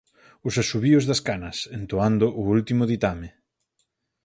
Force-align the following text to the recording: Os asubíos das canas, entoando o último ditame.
Os 0.47 0.55
asubíos 0.63 1.03
das 1.09 1.23
canas, 1.27 1.57
entoando 1.79 2.27
o 2.41 2.43
último 2.55 2.83
ditame. 2.91 3.29